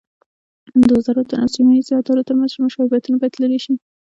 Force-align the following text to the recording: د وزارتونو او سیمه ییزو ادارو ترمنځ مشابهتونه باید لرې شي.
د 0.87 0.89
وزارتونو 0.97 1.41
او 1.43 1.49
سیمه 1.55 1.73
ییزو 1.75 1.93
ادارو 1.99 2.27
ترمنځ 2.27 2.51
مشابهتونه 2.65 3.15
باید 3.19 3.39
لرې 3.41 3.59
شي. 3.65 3.73